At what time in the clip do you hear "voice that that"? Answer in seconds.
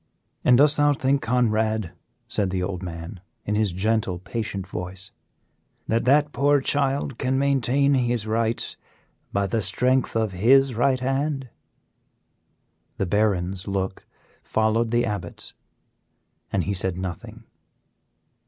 4.65-6.31